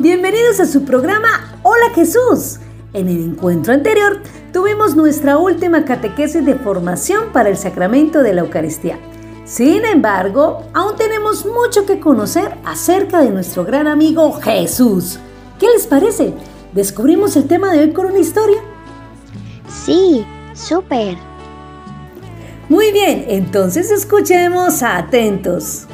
Bienvenidos 0.00 0.60
a 0.60 0.66
su 0.66 0.84
programa 0.84 1.58
Hola 1.64 1.90
Jesús. 1.92 2.60
En 2.92 3.08
el 3.08 3.20
encuentro 3.20 3.72
anterior 3.72 4.22
tuvimos 4.52 4.94
nuestra 4.94 5.38
última 5.38 5.84
catequesis 5.84 6.46
de 6.46 6.54
formación 6.54 7.32
para 7.32 7.48
el 7.48 7.56
sacramento 7.56 8.22
de 8.22 8.32
la 8.32 8.42
Eucaristía. 8.42 8.96
Sin 9.44 9.84
embargo, 9.84 10.62
aún 10.72 10.94
tenemos 10.94 11.44
mucho 11.44 11.84
que 11.84 11.98
conocer 11.98 12.56
acerca 12.64 13.22
de 13.22 13.30
nuestro 13.30 13.64
gran 13.64 13.88
amigo 13.88 14.34
Jesús. 14.34 15.18
¿Qué 15.58 15.66
les 15.66 15.88
parece? 15.88 16.32
¿Descubrimos 16.72 17.34
el 17.34 17.48
tema 17.48 17.72
de 17.72 17.80
hoy 17.80 17.92
con 17.92 18.06
una 18.06 18.20
historia? 18.20 18.60
Sí, 19.68 20.24
súper. 20.54 21.16
Muy 22.68 22.92
bien, 22.92 23.24
entonces 23.26 23.90
escuchemos 23.90 24.80
atentos. 24.84 25.88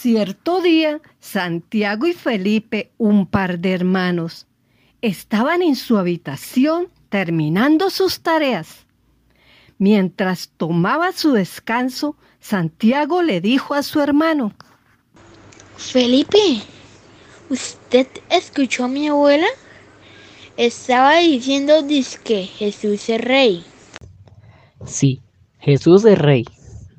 Cierto 0.00 0.60
día, 0.60 1.00
Santiago 1.18 2.06
y 2.06 2.12
Felipe, 2.12 2.92
un 2.98 3.26
par 3.26 3.58
de 3.58 3.72
hermanos, 3.72 4.46
estaban 5.02 5.60
en 5.60 5.74
su 5.74 5.98
habitación 5.98 6.86
terminando 7.08 7.90
sus 7.90 8.20
tareas. 8.20 8.86
Mientras 9.76 10.50
tomaba 10.56 11.10
su 11.10 11.32
descanso, 11.32 12.14
Santiago 12.38 13.22
le 13.22 13.40
dijo 13.40 13.74
a 13.74 13.82
su 13.82 14.00
hermano, 14.00 14.52
Felipe, 15.76 16.62
¿usted 17.50 18.06
escuchó 18.30 18.84
a 18.84 18.88
mi 18.88 19.08
abuela? 19.08 19.48
Estaba 20.56 21.16
diciendo 21.16 21.72
que 22.22 22.44
Jesús 22.44 23.08
es 23.08 23.20
rey. 23.20 23.64
Sí, 24.86 25.22
Jesús 25.58 26.04
es 26.04 26.16
Rey. 26.16 26.44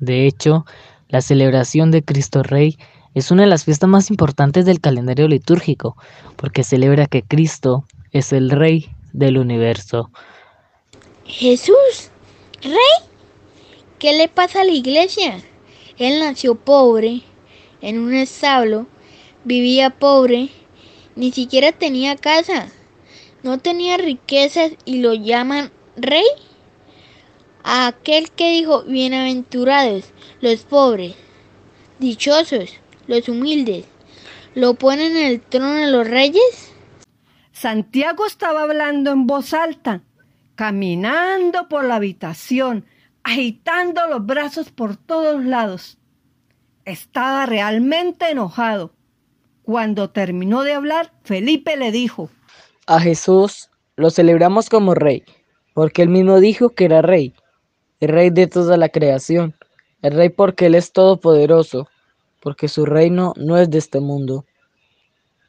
De 0.00 0.26
hecho, 0.26 0.66
la 1.10 1.20
celebración 1.20 1.90
de 1.90 2.02
Cristo 2.02 2.42
Rey 2.42 2.78
es 3.14 3.30
una 3.30 3.42
de 3.42 3.48
las 3.48 3.64
fiestas 3.64 3.88
más 3.88 4.10
importantes 4.10 4.64
del 4.64 4.80
calendario 4.80 5.28
litúrgico, 5.28 5.96
porque 6.36 6.64
celebra 6.64 7.06
que 7.06 7.22
Cristo 7.22 7.84
es 8.12 8.32
el 8.32 8.50
Rey 8.50 8.90
del 9.12 9.38
universo. 9.38 10.10
¿Jesús? 11.24 12.10
¿Rey? 12.62 13.08
¿Qué 13.98 14.12
le 14.14 14.28
pasa 14.28 14.62
a 14.62 14.64
la 14.64 14.72
iglesia? 14.72 15.42
Él 15.98 16.20
nació 16.20 16.54
pobre, 16.54 17.22
en 17.82 17.98
un 17.98 18.14
establo, 18.14 18.86
vivía 19.44 19.90
pobre, 19.90 20.48
ni 21.16 21.32
siquiera 21.32 21.72
tenía 21.72 22.16
casa, 22.16 22.68
no 23.42 23.58
tenía 23.58 23.96
riquezas 23.96 24.72
y 24.84 24.98
lo 24.98 25.14
llaman 25.14 25.70
rey. 25.96 26.24
A 27.62 27.88
aquel 27.88 28.30
que 28.30 28.50
dijo, 28.50 28.84
bienaventurados 28.84 30.12
los 30.40 30.62
pobres, 30.62 31.14
dichosos 31.98 32.74
los 33.06 33.28
humildes, 33.28 33.84
lo 34.54 34.74
ponen 34.74 35.16
en 35.16 35.26
el 35.26 35.40
trono 35.40 35.74
de 35.74 35.90
los 35.90 36.08
reyes. 36.08 36.72
Santiago 37.52 38.24
estaba 38.26 38.62
hablando 38.62 39.10
en 39.10 39.26
voz 39.26 39.52
alta, 39.52 40.02
caminando 40.54 41.68
por 41.68 41.84
la 41.84 41.96
habitación, 41.96 42.86
agitando 43.22 44.06
los 44.06 44.24
brazos 44.24 44.70
por 44.70 44.96
todos 44.96 45.44
lados. 45.44 45.98
Estaba 46.84 47.46
realmente 47.46 48.30
enojado. 48.30 48.92
Cuando 49.62 50.10
terminó 50.10 50.62
de 50.62 50.74
hablar, 50.74 51.12
Felipe 51.22 51.76
le 51.76 51.92
dijo, 51.92 52.30
A 52.86 52.98
Jesús 52.98 53.70
lo 53.96 54.10
celebramos 54.10 54.68
como 54.70 54.94
Rey, 54.94 55.24
porque 55.74 56.02
él 56.02 56.08
mismo 56.08 56.40
dijo 56.40 56.70
que 56.70 56.86
era 56.86 57.02
Rey, 57.02 57.34
el 58.00 58.08
Rey 58.08 58.30
de 58.30 58.46
toda 58.46 58.76
la 58.76 58.88
creación, 58.88 59.54
el 60.02 60.14
Rey 60.14 60.30
porque 60.30 60.66
Él 60.66 60.74
es 60.74 60.92
todopoderoso, 60.92 61.88
porque 62.40 62.68
su 62.68 62.86
reino 62.86 63.34
no 63.36 63.58
es 63.58 63.70
de 63.70 63.78
este 63.78 64.00
mundo. 64.00 64.46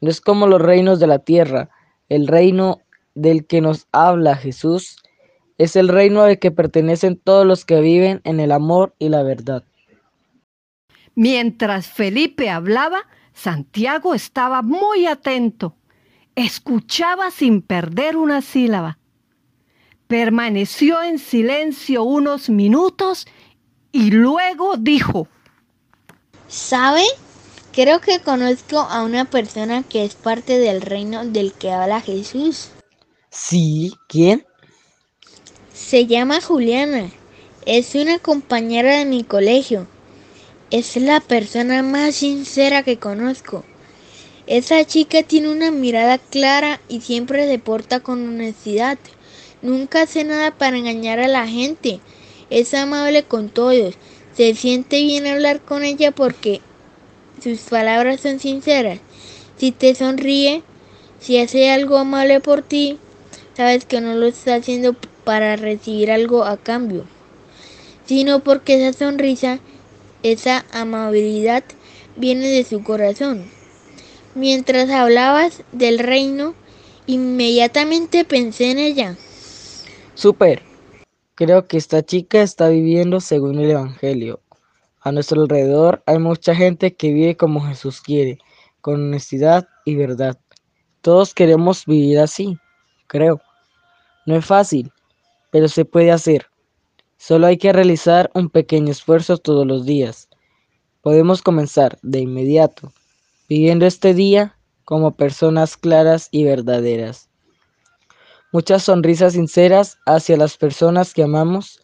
No 0.00 0.10
es 0.10 0.20
como 0.20 0.46
los 0.46 0.60
reinos 0.60 1.00
de 1.00 1.06
la 1.06 1.18
tierra, 1.18 1.70
el 2.08 2.26
reino 2.26 2.80
del 3.14 3.46
que 3.46 3.60
nos 3.60 3.86
habla 3.92 4.36
Jesús 4.36 4.96
es 5.58 5.76
el 5.76 5.88
reino 5.88 6.22
al 6.22 6.38
que 6.38 6.50
pertenecen 6.50 7.16
todos 7.16 7.46
los 7.46 7.64
que 7.64 7.80
viven 7.80 8.20
en 8.24 8.40
el 8.40 8.52
amor 8.52 8.94
y 8.98 9.08
la 9.08 9.22
verdad. 9.22 9.64
Mientras 11.14 11.86
Felipe 11.86 12.50
hablaba, 12.50 13.06
Santiago 13.32 14.14
estaba 14.14 14.62
muy 14.62 15.06
atento. 15.06 15.76
Escuchaba 16.34 17.30
sin 17.30 17.62
perder 17.62 18.16
una 18.16 18.40
sílaba. 18.40 18.98
Permaneció 20.12 21.02
en 21.02 21.18
silencio 21.18 22.02
unos 22.02 22.50
minutos 22.50 23.26
y 23.92 24.10
luego 24.10 24.76
dijo, 24.76 25.26
¿Sabe? 26.48 27.02
Creo 27.72 28.02
que 28.02 28.20
conozco 28.20 28.80
a 28.80 29.04
una 29.04 29.24
persona 29.24 29.82
que 29.82 30.04
es 30.04 30.14
parte 30.14 30.58
del 30.58 30.82
reino 30.82 31.24
del 31.24 31.54
que 31.54 31.70
habla 31.70 32.02
Jesús. 32.02 32.68
Sí, 33.30 33.94
¿quién? 34.06 34.44
Se 35.72 36.04
llama 36.04 36.42
Juliana. 36.42 37.10
Es 37.64 37.94
una 37.94 38.18
compañera 38.18 38.98
de 38.98 39.06
mi 39.06 39.24
colegio. 39.24 39.86
Es 40.70 40.94
la 40.96 41.20
persona 41.20 41.82
más 41.82 42.16
sincera 42.16 42.82
que 42.82 42.98
conozco. 42.98 43.64
Esa 44.46 44.84
chica 44.84 45.22
tiene 45.22 45.48
una 45.48 45.70
mirada 45.70 46.18
clara 46.18 46.82
y 46.90 47.00
siempre 47.00 47.48
se 47.48 47.58
porta 47.58 48.00
con 48.00 48.28
honestidad. 48.28 48.98
Nunca 49.62 50.02
hace 50.02 50.24
nada 50.24 50.50
para 50.50 50.76
engañar 50.76 51.20
a 51.20 51.28
la 51.28 51.46
gente. 51.46 52.00
Es 52.50 52.74
amable 52.74 53.22
con 53.22 53.48
todos. 53.48 53.94
Se 54.36 54.54
siente 54.54 55.02
bien 55.02 55.26
hablar 55.26 55.60
con 55.60 55.84
ella 55.84 56.10
porque 56.10 56.60
sus 57.42 57.60
palabras 57.60 58.20
son 58.20 58.40
sinceras. 58.40 58.98
Si 59.56 59.70
te 59.70 59.94
sonríe, 59.94 60.62
si 61.20 61.38
hace 61.38 61.70
algo 61.70 61.98
amable 61.98 62.40
por 62.40 62.62
ti, 62.62 62.98
sabes 63.56 63.84
que 63.84 64.00
no 64.00 64.14
lo 64.14 64.26
está 64.26 64.56
haciendo 64.56 64.96
para 65.24 65.54
recibir 65.56 66.10
algo 66.10 66.44
a 66.44 66.56
cambio, 66.56 67.04
sino 68.06 68.40
porque 68.40 68.74
esa 68.74 68.98
sonrisa, 68.98 69.60
esa 70.24 70.64
amabilidad 70.72 71.62
viene 72.16 72.48
de 72.48 72.64
su 72.64 72.82
corazón. 72.82 73.44
Mientras 74.34 74.90
hablabas 74.90 75.62
del 75.72 75.98
reino, 75.98 76.54
inmediatamente 77.06 78.24
pensé 78.24 78.70
en 78.70 78.78
ella. 78.78 79.16
Super. 80.14 80.62
Creo 81.34 81.66
que 81.66 81.78
esta 81.78 82.02
chica 82.02 82.42
está 82.42 82.68
viviendo 82.68 83.20
según 83.20 83.58
el 83.58 83.70
Evangelio. 83.70 84.40
A 85.00 85.10
nuestro 85.10 85.42
alrededor 85.42 86.02
hay 86.06 86.18
mucha 86.18 86.54
gente 86.54 86.94
que 86.94 87.12
vive 87.12 87.36
como 87.36 87.62
Jesús 87.62 88.00
quiere, 88.02 88.38
con 88.82 88.94
honestidad 88.94 89.66
y 89.86 89.96
verdad. 89.96 90.38
Todos 91.00 91.32
queremos 91.34 91.86
vivir 91.86 92.18
así, 92.20 92.58
creo. 93.06 93.40
No 94.26 94.36
es 94.36 94.44
fácil, 94.44 94.92
pero 95.50 95.66
se 95.66 95.84
puede 95.84 96.12
hacer. 96.12 96.46
Solo 97.16 97.46
hay 97.46 97.56
que 97.56 97.72
realizar 97.72 98.30
un 98.34 98.50
pequeño 98.50 98.92
esfuerzo 98.92 99.38
todos 99.38 99.66
los 99.66 99.86
días. 99.86 100.28
Podemos 101.00 101.40
comenzar 101.40 101.98
de 102.02 102.20
inmediato, 102.20 102.92
viviendo 103.48 103.86
este 103.86 104.12
día 104.12 104.58
como 104.84 105.16
personas 105.16 105.76
claras 105.76 106.28
y 106.30 106.44
verdaderas. 106.44 107.31
Muchas 108.52 108.82
sonrisas 108.82 109.32
sinceras 109.32 109.96
hacia 110.04 110.36
las 110.36 110.58
personas 110.58 111.14
que 111.14 111.22
amamos 111.22 111.80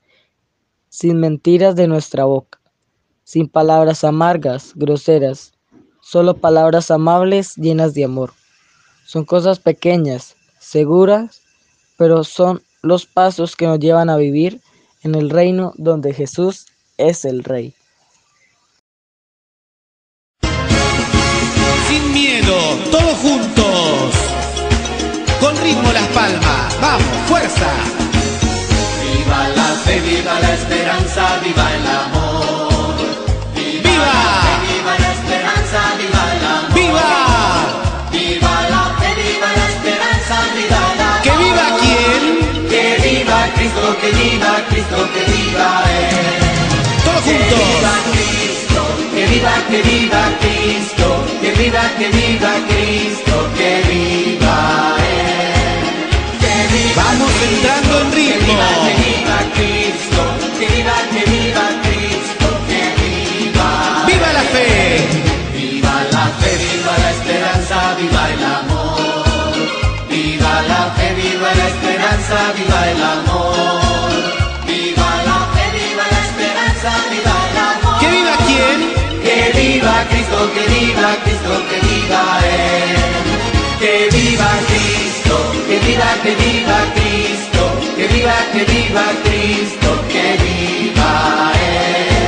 sin 0.91 1.19
mentiras 1.19 1.75
de 1.77 1.89
nuestra 1.89 2.25
boca, 2.25 2.61
sin 3.25 3.49
palabras 3.49 4.05
amargas, 4.05 4.73
groseras, 4.75 5.55
solo 6.03 6.37
palabras 6.37 6.91
amables 6.91 7.57
llenas 7.57 7.95
de 7.95 8.05
amor. 8.05 8.35
Son 9.07 9.25
cosas 9.25 9.61
pequeñas, 9.61 10.37
seguras, 10.61 11.41
pero 11.97 12.23
son 12.23 12.63
los 12.83 13.07
pasos 13.07 13.57
que 13.57 13.67
nos 13.67 13.79
llevan 13.79 14.11
a 14.11 14.19
vivir 14.19 14.61
en 15.03 15.15
el 15.15 15.31
reino 15.31 15.73
donde 15.79 16.13
Jesús 16.13 16.67
es 16.99 17.25
el 17.25 17.45
Rey. 17.45 17.75
Sin 21.89 22.13
miedo, 22.13 22.55
todos 22.91 23.17
juntos. 23.17 23.48
Ritmo 25.69 25.93
las 25.93 26.09
palmas. 26.17 26.81
Vamos, 26.81 27.03
fuerza. 27.29 27.69
Viva 29.05 29.49
la 29.55 29.69
fe, 29.85 30.01
viva 30.01 30.41
la 30.41 30.55
esperanza, 30.55 31.23
viva 31.45 31.67
el 31.77 31.87
amor. 31.87 32.95
¡Viva! 33.55 34.15
Viva 34.65 34.95
la 35.05 35.11
esperanza, 35.13 35.81
viva 36.01 36.23
el 36.37 36.45
amor. 36.57 36.73
¡Viva! 36.73 37.11
Viva 38.13 38.55
la 38.73 38.85
fe, 38.99 39.11
viva 39.21 39.49
la 39.61 39.67
esperanza, 39.75 40.37
viva 40.57 40.81
el 40.95 41.01
amor. 41.05 41.23
¿Que 41.27 41.33
viva 41.45 41.67
quién? 41.83 42.23
Que 42.73 42.85
viva 43.07 43.39
Cristo, 43.57 43.85
que 44.01 44.11
viva 44.21 44.53
Cristo, 44.71 44.99
que 45.13 45.23
viva 45.33 45.69
Él. 46.01 46.49
Todos 47.05 47.23
Que 47.25 47.37
viva 47.45 47.93
juntos. 47.93 48.15
Cristo, 48.15 48.81
que 49.15 49.23
viva, 49.33 49.55
que 49.69 49.83
viva 49.83 50.23
Cristo, 50.41 51.07
que 51.43 51.51
viva, 51.61 51.85
que 51.99 52.09
viva 52.09 52.53
Cristo, 52.71 53.35
que 53.59 53.71
viva 53.87 54.28
Cristo, 80.39 80.53
que 80.55 80.69
viva 80.69 81.17
Cristo, 81.25 81.53
que 81.69 81.79
viva 81.87 82.39
Él. 82.45 82.97
Que 83.81 84.09
viva 84.13 84.51
Cristo, 84.69 85.37
que 85.67 85.79
viva, 85.79 86.11
que 86.23 86.35
viva 86.35 86.79
Cristo, 86.95 87.63
que 87.97 88.07
viva, 88.07 88.35
que 88.53 88.65
viva 88.65 89.05
Cristo, 89.25 89.89
que 90.09 90.27
viva 90.45 91.53
Él. 91.55 92.19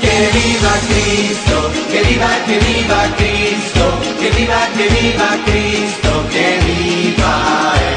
Que 0.00 0.16
viva 0.38 0.72
Cristo, 0.88 1.56
que 1.90 2.02
viva, 2.02 2.30
que 2.46 2.58
viva 2.58 3.00
Cristo, 3.16 3.84
que 4.20 4.30
viva, 4.30 4.60
que 4.76 4.88
viva 4.88 5.28
Cristo, 5.46 6.10
que 6.32 6.58
viva 6.66 7.74
Él. 7.90 7.95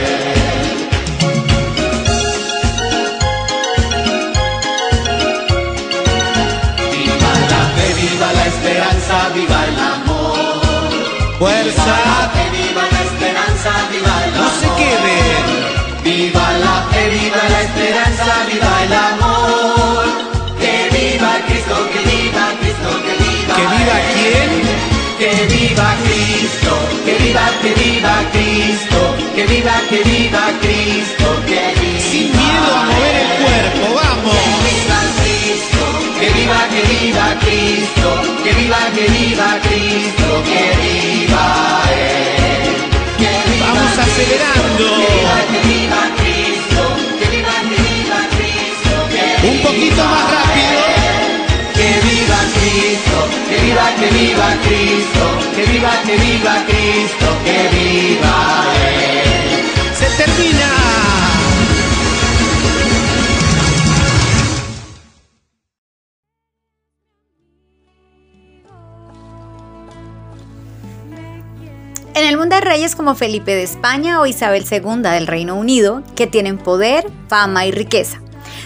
Esperanza, 9.00 9.30
viva 9.34 9.66
el 9.66 9.80
amor. 9.80 10.36
Viva 10.60 11.24
la 11.24 11.38
Fuerza. 11.40 11.96
fe, 12.34 12.44
viva 12.52 12.84
la 12.92 13.02
esperanza, 13.10 13.72
viva 13.92 14.16
el 14.26 14.34
No 14.34 14.40
amor. 14.40 14.60
se 14.60 14.68
queden. 14.80 15.46
Viva 16.04 16.48
la 16.64 16.76
fe, 16.92 17.10
viva 17.10 17.42
la 17.50 17.62
esperanza, 17.62 18.34
viva 18.52 18.74
el 18.86 18.94
amor. 18.94 20.06
Que 20.60 20.76
viva 20.96 21.32
Cristo, 21.48 21.76
que 21.94 22.00
viva 22.12 22.46
Cristo, 22.60 22.90
que 23.06 23.14
viva. 23.24 23.56
¿Que 23.58 23.66
viva 23.76 23.98
quién? 24.14 24.52
Que 25.20 25.32
viva 25.54 25.90
Cristo, 26.04 26.72
que 27.06 27.14
viva, 27.24 27.46
que 27.62 27.72
viva 27.82 28.16
Cristo, 28.34 29.00
que 29.36 29.44
viva, 29.48 29.76
que 29.90 30.00
viva 30.04 30.44
Cristo, 30.62 31.26
que 31.48 31.62
viva. 31.80 32.10
Sin 32.12 32.28
miedo 32.32 32.70
a 32.76 32.84
mover 32.84 33.16
el 33.24 33.32
cuerpo. 33.44 33.96
Vamos. 33.96 34.69
Viva 36.50 36.68
que 36.70 36.82
viva, 36.82 36.82
que 36.82 36.92
viva 36.98 37.28
Cristo, 37.42 38.10
que 38.44 38.52
viva, 38.54 38.78
que 38.96 39.06
viva 39.08 39.50
Cristo, 39.62 40.28
que 40.50 40.64
viva 40.82 41.46
Él. 41.94 42.76
Que 43.18 43.32
viva 43.50 43.68
Vamos 43.68 43.92
Cristo, 43.92 44.02
acelerando. 44.02 44.86
Que 45.00 45.08
viva, 45.14 45.38
que 45.52 45.60
viva 45.70 46.02
Cristo, 46.20 46.84
que 47.20 47.28
viva, 47.36 47.56
que 47.70 47.78
viva 47.90 48.20
Cristo, 48.36 48.94
que 49.14 49.48
Un 49.48 49.58
poquito 49.62 50.04
más 50.04 50.26
rápido. 50.34 50.82
que 51.78 51.90
viva 52.08 52.40
Cristo, 52.56 53.18
que 53.50 53.58
viva, 53.66 53.86
que 54.00 54.08
viva 54.18 54.50
Cristo, 54.66 55.24
que 55.56 55.64
viva, 55.72 55.92
que 56.06 56.16
viva 56.18 56.56
Cristo, 56.70 57.28
que 57.46 57.60
viva 57.76 58.38
Él. 58.86 59.96
Se 60.00 60.08
termina. 60.18 60.79
En 72.20 72.26
el 72.26 72.36
mundo 72.36 72.56
hay 72.56 72.62
reyes 72.62 72.98
como 72.98 73.16
Felipe 73.16 73.56
de 73.56 73.64
España 73.64 74.20
o 74.20 74.26
Isabel 74.26 74.66
II 74.70 75.04
del 75.04 75.26
Reino 75.26 75.56
Unido, 75.56 76.04
que 76.18 76.28
tienen 76.28 76.58
poder, 76.58 77.10
fama 77.30 77.66
y 77.66 77.72
riqueza. 77.72 78.22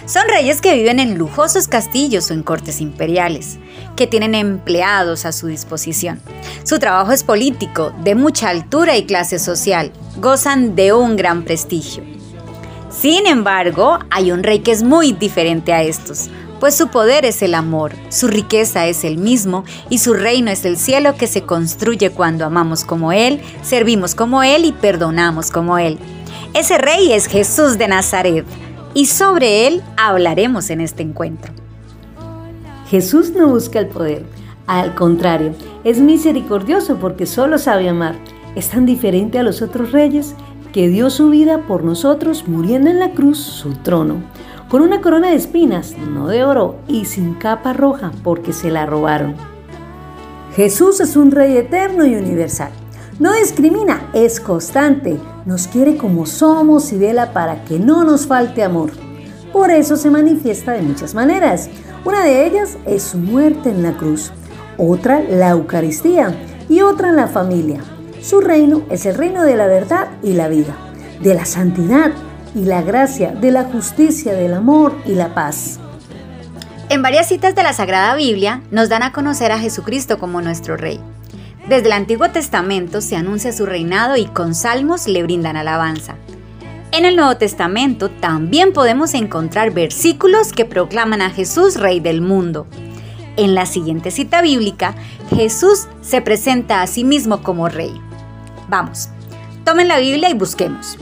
Son 0.07 0.23
reyes 0.27 0.59
que 0.59 0.73
viven 0.73 0.99
en 0.99 1.19
lujosos 1.19 1.67
castillos 1.67 2.31
o 2.31 2.33
en 2.33 2.41
cortes 2.41 2.81
imperiales, 2.81 3.59
que 3.95 4.07
tienen 4.07 4.33
empleados 4.33 5.27
a 5.27 5.31
su 5.31 5.45
disposición. 5.45 6.19
Su 6.63 6.79
trabajo 6.79 7.11
es 7.11 7.23
político, 7.23 7.93
de 8.03 8.15
mucha 8.15 8.49
altura 8.49 8.97
y 8.97 9.05
clase 9.05 9.37
social, 9.37 9.91
gozan 10.17 10.75
de 10.75 10.93
un 10.93 11.15
gran 11.15 11.43
prestigio. 11.43 12.03
Sin 12.89 13.27
embargo, 13.27 13.99
hay 14.09 14.31
un 14.31 14.41
rey 14.41 14.61
que 14.61 14.71
es 14.71 14.81
muy 14.81 15.11
diferente 15.11 15.73
a 15.73 15.83
estos, 15.83 16.31
pues 16.59 16.75
su 16.75 16.87
poder 16.87 17.25
es 17.25 17.41
el 17.41 17.55
amor, 17.55 17.93
su 18.09 18.27
riqueza 18.27 18.87
es 18.87 19.03
el 19.03 19.17
mismo 19.17 19.63
y 19.89 19.99
su 19.99 20.13
reino 20.13 20.51
es 20.51 20.65
el 20.65 20.77
cielo 20.77 21.15
que 21.15 21.27
se 21.27 21.43
construye 21.43 22.09
cuando 22.09 22.45
amamos 22.45 22.85
como 22.85 23.11
Él, 23.11 23.41
servimos 23.61 24.15
como 24.15 24.43
Él 24.43 24.65
y 24.65 24.71
perdonamos 24.71 25.51
como 25.51 25.77
Él. 25.77 25.97
Ese 26.53 26.77
rey 26.77 27.11
es 27.11 27.27
Jesús 27.27 27.77
de 27.77 27.87
Nazaret 27.87 28.45
y 28.93 29.07
sobre 29.07 29.67
Él 29.67 29.81
hablaremos 29.97 30.69
en 30.69 30.81
este 30.81 31.03
encuentro. 31.03 31.53
Jesús 32.89 33.31
no 33.31 33.47
busca 33.47 33.79
el 33.79 33.87
poder, 33.87 34.23
al 34.67 34.95
contrario, 34.95 35.53
es 35.83 35.99
misericordioso 35.99 36.95
porque 36.97 37.25
solo 37.25 37.57
sabe 37.57 37.89
amar. 37.89 38.15
Es 38.55 38.69
tan 38.69 38.85
diferente 38.85 39.39
a 39.39 39.43
los 39.43 39.61
otros 39.61 39.91
reyes 39.91 40.35
que 40.71 40.87
dio 40.87 41.09
su 41.09 41.29
vida 41.29 41.59
por 41.67 41.83
nosotros 41.83 42.47
muriendo 42.47 42.89
en 42.89 42.99
la 42.99 43.11
cruz 43.11 43.37
su 43.37 43.73
trono, 43.73 44.23
con 44.73 44.81
una 44.81 45.01
corona 45.01 45.29
de 45.29 45.35
espinas, 45.35 45.95
no 45.99 46.29
de 46.29 46.43
oro, 46.43 46.77
y 46.87 47.05
sin 47.05 47.35
capa 47.35 47.73
roja 47.73 48.11
porque 48.23 48.53
se 48.53 48.71
la 48.71 48.87
robaron. 48.87 49.35
Jesús 50.55 50.99
es 50.99 51.15
un 51.15 51.29
rey 51.29 51.55
eterno 51.57 52.07
y 52.07 52.15
universal. 52.15 52.71
No 53.19 53.33
discrimina, 53.33 54.09
es 54.13 54.39
constante, 54.39 55.19
nos 55.45 55.67
quiere 55.67 55.95
como 55.95 56.25
somos 56.25 56.91
y 56.91 56.97
vela 56.97 57.33
para 57.33 57.63
que 57.65 57.77
no 57.77 58.03
nos 58.03 58.25
falte 58.25 58.63
amor. 58.63 58.89
Por 59.51 59.69
eso 59.69 59.95
se 59.95 60.09
manifiesta 60.09 60.71
de 60.71 60.81
muchas 60.81 61.13
maneras. 61.13 61.69
Una 62.03 62.23
de 62.23 62.47
ellas 62.47 62.79
es 62.87 63.03
su 63.03 63.19
muerte 63.19 63.69
en 63.69 63.83
la 63.83 63.95
cruz, 63.95 64.31
otra 64.79 65.21
la 65.21 65.51
Eucaristía 65.51 66.35
y 66.67 66.81
otra 66.81 67.11
la 67.11 67.27
familia. 67.27 67.81
Su 68.23 68.41
reino 68.41 68.81
es 68.89 69.05
el 69.05 69.13
reino 69.13 69.43
de 69.43 69.55
la 69.55 69.67
verdad 69.67 70.07
y 70.23 70.33
la 70.33 70.47
vida, 70.47 70.75
de 71.21 71.35
la 71.35 71.45
santidad 71.45 72.11
y 72.55 72.65
la 72.65 72.81
gracia, 72.81 73.31
de 73.31 73.51
la 73.51 73.63
justicia, 73.63 74.33
del 74.33 74.53
amor 74.53 74.95
y 75.05 75.13
la 75.13 75.33
paz. 75.33 75.79
En 76.89 77.01
varias 77.01 77.27
citas 77.27 77.55
de 77.55 77.63
la 77.63 77.73
Sagrada 77.73 78.15
Biblia 78.15 78.61
nos 78.69 78.89
dan 78.89 79.03
a 79.03 79.11
conocer 79.11 79.51
a 79.51 79.59
Jesucristo 79.59 80.19
como 80.19 80.41
nuestro 80.41 80.77
Rey. 80.77 80.99
Desde 81.67 81.87
el 81.87 81.93
Antiguo 81.93 82.29
Testamento 82.29 83.01
se 83.01 83.15
anuncia 83.15 83.53
su 83.53 83.65
reinado 83.65 84.17
y 84.17 84.25
con 84.25 84.53
salmos 84.53 85.07
le 85.07 85.23
brindan 85.23 85.55
alabanza. 85.55 86.15
En 86.91 87.05
el 87.05 87.15
Nuevo 87.15 87.37
Testamento 87.37 88.11
también 88.11 88.73
podemos 88.73 89.15
encontrar 89.15 89.71
versículos 89.71 90.53
que 90.53 90.65
proclaman 90.65 91.21
a 91.21 91.31
Jesús 91.31 91.79
Rey 91.79 91.99
del 91.99 92.21
mundo. 92.21 92.67
En 93.37 93.55
la 93.55 93.65
siguiente 93.65 94.11
cita 94.11 94.43
bíblica, 94.43 94.93
Jesús 95.35 95.87
se 96.01 96.21
presenta 96.21 96.83
a 96.83 96.87
sí 96.87 97.03
mismo 97.03 97.41
como 97.41 97.69
Rey. 97.69 97.99
Vamos, 98.67 99.09
tomen 99.63 99.87
la 99.87 99.97
Biblia 99.97 100.29
y 100.29 100.33
busquemos. 100.35 100.99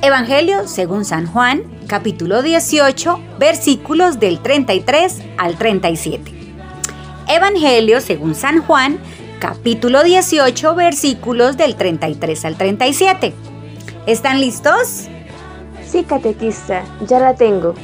Evangelio 0.00 0.68
según 0.68 1.04
San 1.04 1.26
Juan, 1.26 1.64
capítulo 1.88 2.40
18, 2.40 3.18
versículos 3.40 4.20
del 4.20 4.40
33 4.40 5.22
al 5.36 5.56
37. 5.56 6.32
Evangelio 7.26 8.00
según 8.00 8.36
San 8.36 8.62
Juan, 8.62 9.00
capítulo 9.40 10.04
18, 10.04 10.76
versículos 10.76 11.56
del 11.56 11.74
33 11.74 12.44
al 12.44 12.56
37. 12.56 13.34
¿Están 14.06 14.40
listos? 14.40 15.08
Sí, 15.84 16.04
catequista, 16.04 16.84
ya 17.04 17.18
la 17.18 17.34
tengo. 17.34 17.74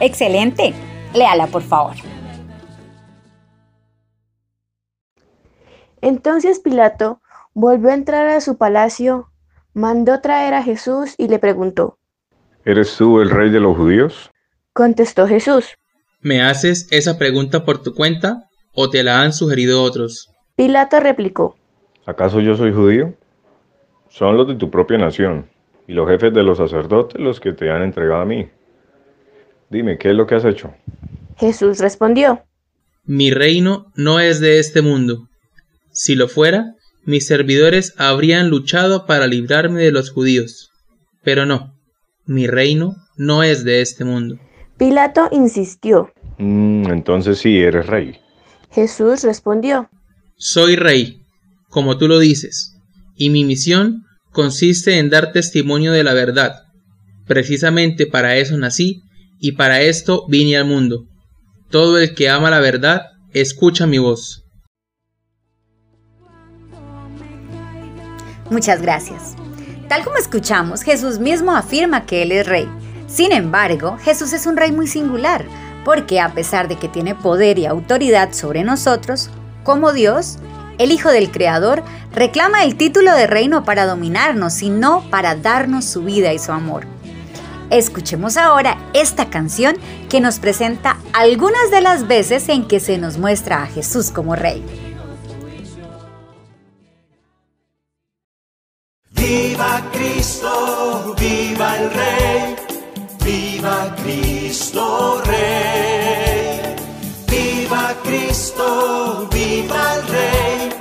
Excelente. 0.00 0.72
Léala, 1.12 1.48
por 1.48 1.62
favor. 1.62 1.96
Entonces 6.00 6.60
Pilato 6.60 7.20
volvió 7.52 7.90
a 7.90 7.94
entrar 7.94 8.26
a 8.28 8.40
su 8.40 8.56
palacio, 8.56 9.30
mandó 9.74 10.20
traer 10.20 10.54
a 10.54 10.62
Jesús 10.62 11.14
y 11.18 11.28
le 11.28 11.38
preguntó, 11.38 11.98
¿Eres 12.64 12.96
tú 12.96 13.20
el 13.20 13.30
rey 13.30 13.50
de 13.50 13.60
los 13.60 13.76
judíos? 13.76 14.30
Contestó 14.72 15.26
Jesús, 15.26 15.74
¿Me 16.20 16.42
haces 16.42 16.86
esa 16.90 17.18
pregunta 17.18 17.64
por 17.64 17.82
tu 17.82 17.94
cuenta 17.94 18.44
o 18.74 18.90
te 18.90 19.02
la 19.02 19.22
han 19.22 19.32
sugerido 19.32 19.82
otros? 19.82 20.30
Pilato 20.56 21.00
replicó, 21.00 21.56
¿Acaso 22.04 22.40
yo 22.40 22.56
soy 22.56 22.72
judío? 22.72 23.14
Son 24.08 24.36
los 24.36 24.46
de 24.48 24.56
tu 24.56 24.70
propia 24.70 24.98
nación 24.98 25.48
y 25.86 25.92
los 25.92 26.08
jefes 26.08 26.32
de 26.34 26.42
los 26.42 26.58
sacerdotes 26.58 27.20
los 27.20 27.40
que 27.40 27.52
te 27.52 27.70
han 27.70 27.82
entregado 27.82 28.20
a 28.20 28.26
mí. 28.26 28.48
Dime, 29.70 29.98
¿qué 29.98 30.10
es 30.10 30.14
lo 30.14 30.26
que 30.26 30.34
has 30.34 30.44
hecho? 30.44 30.74
Jesús 31.36 31.78
respondió, 31.78 32.42
Mi 33.04 33.30
reino 33.30 33.86
no 33.94 34.20
es 34.20 34.40
de 34.40 34.58
este 34.58 34.82
mundo. 34.82 35.28
Si 35.92 36.16
lo 36.16 36.28
fuera, 36.28 36.74
mis 37.04 37.26
servidores 37.26 37.94
habrían 37.96 38.50
luchado 38.50 39.06
para 39.06 39.26
librarme 39.26 39.82
de 39.82 39.92
los 39.92 40.10
judíos. 40.10 40.70
Pero 41.22 41.46
no, 41.46 41.74
mi 42.26 42.46
reino 42.46 42.96
no 43.16 43.42
es 43.42 43.64
de 43.64 43.80
este 43.80 44.04
mundo. 44.04 44.38
Pilato 44.76 45.28
insistió. 45.32 46.12
Mm, 46.38 46.86
entonces 46.90 47.38
sí, 47.38 47.58
eres 47.58 47.86
rey. 47.86 48.18
Jesús 48.70 49.24
respondió, 49.24 49.90
Soy 50.36 50.76
rey, 50.76 51.22
como 51.68 51.98
tú 51.98 52.08
lo 52.08 52.18
dices, 52.18 52.76
y 53.16 53.30
mi 53.30 53.44
misión 53.44 54.04
consiste 54.32 54.98
en 54.98 55.10
dar 55.10 55.32
testimonio 55.32 55.92
de 55.92 56.04
la 56.04 56.14
verdad. 56.14 56.62
Precisamente 57.26 58.06
para 58.06 58.36
eso 58.36 58.56
nací 58.56 59.02
y 59.38 59.52
para 59.52 59.82
esto 59.82 60.24
vine 60.28 60.56
al 60.56 60.64
mundo. 60.64 61.06
Todo 61.70 61.98
el 61.98 62.14
que 62.14 62.28
ama 62.28 62.50
la 62.50 62.60
verdad, 62.60 63.02
escucha 63.32 63.86
mi 63.86 63.98
voz. 63.98 64.44
Muchas 68.50 68.82
gracias. 68.82 69.34
Tal 69.88 70.04
como 70.04 70.16
escuchamos, 70.16 70.82
Jesús 70.82 71.18
mismo 71.18 71.52
afirma 71.52 72.04
que 72.04 72.22
Él 72.22 72.32
es 72.32 72.46
rey. 72.46 72.68
Sin 73.06 73.32
embargo, 73.32 73.96
Jesús 74.02 74.32
es 74.32 74.46
un 74.46 74.56
rey 74.56 74.72
muy 74.72 74.86
singular, 74.86 75.44
porque 75.84 76.20
a 76.20 76.32
pesar 76.32 76.68
de 76.68 76.76
que 76.76 76.88
tiene 76.88 77.14
poder 77.14 77.58
y 77.58 77.66
autoridad 77.66 78.32
sobre 78.32 78.62
nosotros, 78.62 79.30
como 79.64 79.92
Dios, 79.92 80.38
el 80.78 80.92
Hijo 80.92 81.10
del 81.10 81.30
Creador 81.30 81.82
reclama 82.12 82.64
el 82.64 82.76
título 82.76 83.12
de 83.14 83.26
reino 83.26 83.64
para 83.64 83.86
dominarnos 83.86 84.62
y 84.62 84.70
no 84.70 85.02
para 85.10 85.34
darnos 85.34 85.84
su 85.84 86.02
vida 86.02 86.32
y 86.32 86.38
su 86.38 86.52
amor. 86.52 86.86
Escuchemos 87.70 88.36
ahora 88.36 88.78
esta 88.94 89.30
canción 89.30 89.76
que 90.08 90.20
nos 90.20 90.40
presenta 90.40 90.96
algunas 91.12 91.70
de 91.70 91.80
las 91.80 92.08
veces 92.08 92.48
en 92.48 92.66
que 92.66 92.80
se 92.80 92.98
nos 92.98 93.18
muestra 93.18 93.62
a 93.62 93.66
Jesús 93.66 94.10
como 94.10 94.34
rey. 94.34 94.89
Cristo, 100.20 101.14
viva 101.18 101.78
el 101.78 101.90
Rey, 101.92 102.56
viva 103.24 103.96
Cristo 104.02 105.22
Rey. 105.24 106.76
Viva 107.26 107.94
Cristo, 108.04 109.26
viva 109.32 109.94
el 109.94 110.06
Rey, 110.08 110.72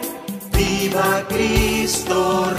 viva 0.51 1.23
Cristo 1.29 2.51
Rey. 2.51 2.58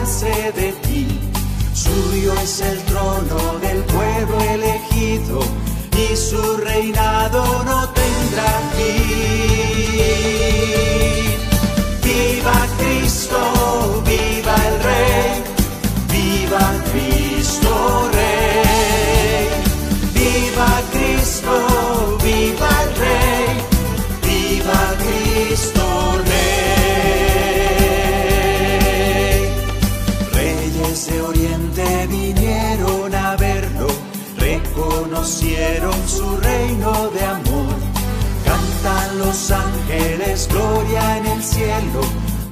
De 0.00 0.72
ti. 0.82 1.06
Suyo 1.74 2.32
es 2.42 2.60
el 2.62 2.78
trono 2.84 3.58
del 3.60 3.84
pueblo 3.84 4.40
elegido 4.40 5.40
y 5.92 6.16
su 6.16 6.56
reinado 6.56 7.62
no 7.64 7.89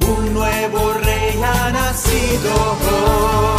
un 0.09 0.35
nuevo 0.35 0.93
rey 1.05 1.41
ha 1.43 1.71
nacido 1.71 3.58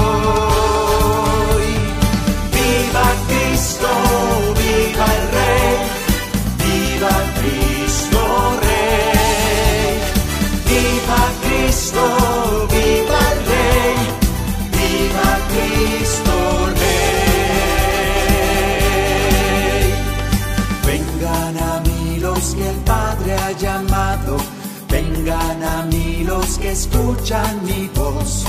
vengan 25.19 25.63
a 25.63 25.83
mí 25.83 26.23
los 26.23 26.57
que 26.57 26.71
escuchan 26.71 27.63
mi 27.65 27.89
voz, 27.95 28.45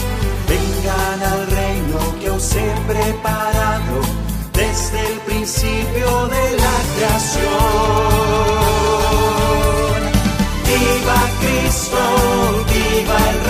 vengan 0.48 1.22
al 1.32 1.46
reino 1.46 1.98
que 2.20 2.30
os 2.30 2.54
he 2.54 2.74
preparado 2.86 4.00
desde 4.52 5.00
el 5.12 5.18
principio 5.20 6.26
de 6.28 6.56
la 6.62 6.76
creación. 6.96 7.40
Viva 10.66 11.20
Cristo, 11.40 11.98
viva 12.72 13.18
el 13.30 13.38
Rey, 13.46 13.50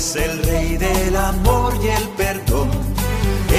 es 0.00 0.16
el 0.16 0.42
Rey 0.44 0.78
del 0.78 1.14
amor 1.14 1.74
y 1.82 1.88
el 1.88 2.08
perdón. 2.16 2.70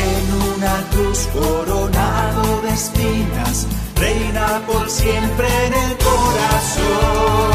En 0.07 0.23
una 0.55 0.75
cruz 0.91 1.27
coronado 1.33 2.61
de 2.63 2.69
espinas, 2.69 3.67
reina 3.95 4.61
por 4.65 4.89
siempre 4.89 5.47
en 5.67 5.73
el 5.73 5.97
corazón. 5.97 7.50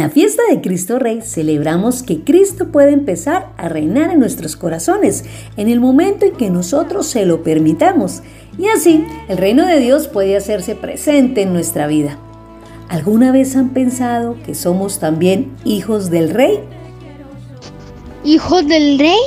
La 0.00 0.08
fiesta 0.08 0.42
de 0.48 0.62
Cristo 0.62 0.98
Rey 0.98 1.20
celebramos 1.20 2.02
que 2.02 2.24
Cristo 2.24 2.68
puede 2.72 2.92
empezar 2.92 3.52
a 3.58 3.68
reinar 3.68 4.10
en 4.10 4.18
nuestros 4.18 4.56
corazones 4.56 5.26
en 5.58 5.68
el 5.68 5.78
momento 5.78 6.24
en 6.24 6.32
que 6.32 6.48
nosotros 6.48 7.06
se 7.06 7.26
lo 7.26 7.42
permitamos 7.42 8.22
y 8.56 8.68
así 8.68 9.04
el 9.28 9.36
reino 9.36 9.66
de 9.66 9.78
Dios 9.78 10.08
puede 10.08 10.38
hacerse 10.38 10.74
presente 10.74 11.42
en 11.42 11.52
nuestra 11.52 11.86
vida. 11.86 12.16
¿Alguna 12.88 13.30
vez 13.30 13.54
han 13.56 13.74
pensado 13.74 14.38
que 14.42 14.54
somos 14.54 15.00
también 15.00 15.54
hijos 15.66 16.08
del 16.08 16.30
Rey? 16.30 16.60
¿Hijos 18.24 18.66
del 18.66 18.98
Rey? 18.98 19.20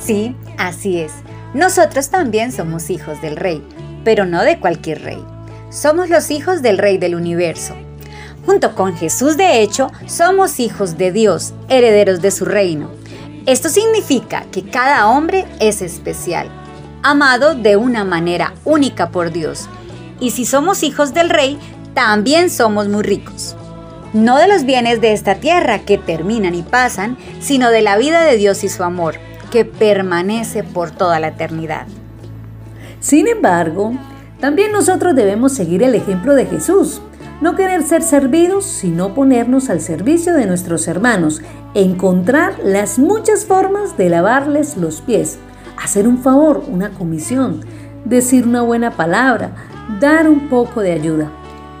Sí, 0.00 0.34
así 0.58 0.98
es. 0.98 1.12
Nosotros 1.54 2.08
también 2.08 2.50
somos 2.50 2.90
hijos 2.90 3.22
del 3.22 3.36
Rey, 3.36 3.62
pero 4.02 4.26
no 4.26 4.42
de 4.42 4.58
cualquier 4.58 5.02
rey. 5.02 5.22
Somos 5.70 6.10
los 6.10 6.32
hijos 6.32 6.60
del 6.60 6.76
Rey 6.76 6.98
del 6.98 7.14
universo 7.14 7.76
Junto 8.46 8.76
con 8.76 8.96
Jesús, 8.96 9.36
de 9.36 9.60
hecho, 9.60 9.90
somos 10.06 10.60
hijos 10.60 10.96
de 10.96 11.10
Dios, 11.10 11.52
herederos 11.68 12.22
de 12.22 12.30
su 12.30 12.44
reino. 12.44 12.90
Esto 13.44 13.68
significa 13.68 14.44
que 14.52 14.62
cada 14.62 15.08
hombre 15.08 15.46
es 15.58 15.82
especial, 15.82 16.48
amado 17.02 17.56
de 17.56 17.76
una 17.76 18.04
manera 18.04 18.54
única 18.64 19.10
por 19.10 19.32
Dios. 19.32 19.68
Y 20.20 20.30
si 20.30 20.46
somos 20.46 20.84
hijos 20.84 21.12
del 21.12 21.28
rey, 21.28 21.58
también 21.92 22.48
somos 22.48 22.86
muy 22.86 23.02
ricos. 23.02 23.56
No 24.12 24.38
de 24.38 24.46
los 24.46 24.64
bienes 24.64 25.00
de 25.00 25.12
esta 25.12 25.34
tierra 25.34 25.80
que 25.80 25.98
terminan 25.98 26.54
y 26.54 26.62
pasan, 26.62 27.18
sino 27.40 27.70
de 27.70 27.82
la 27.82 27.96
vida 27.96 28.22
de 28.22 28.36
Dios 28.36 28.62
y 28.62 28.68
su 28.68 28.84
amor, 28.84 29.16
que 29.50 29.64
permanece 29.64 30.62
por 30.62 30.92
toda 30.92 31.18
la 31.18 31.28
eternidad. 31.28 31.88
Sin 33.00 33.26
embargo, 33.26 33.92
también 34.38 34.70
nosotros 34.70 35.16
debemos 35.16 35.52
seguir 35.52 35.82
el 35.82 35.96
ejemplo 35.96 36.34
de 36.34 36.46
Jesús 36.46 37.00
no 37.40 37.54
querer 37.54 37.82
ser 37.82 38.02
servidos, 38.02 38.64
sino 38.64 39.14
ponernos 39.14 39.68
al 39.70 39.80
servicio 39.80 40.34
de 40.34 40.46
nuestros 40.46 40.88
hermanos, 40.88 41.42
encontrar 41.74 42.54
las 42.64 42.98
muchas 42.98 43.44
formas 43.44 43.96
de 43.96 44.08
lavarles 44.08 44.76
los 44.76 45.00
pies, 45.00 45.38
hacer 45.76 46.08
un 46.08 46.18
favor, 46.18 46.64
una 46.68 46.90
comisión, 46.90 47.60
decir 48.04 48.46
una 48.46 48.62
buena 48.62 48.92
palabra, 48.92 49.52
dar 50.00 50.28
un 50.28 50.48
poco 50.48 50.80
de 50.80 50.92
ayuda. 50.92 51.30